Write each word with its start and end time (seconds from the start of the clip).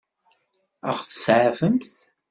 Ad 0.89 0.93
ɣ-tseɛfemt? 0.99 1.95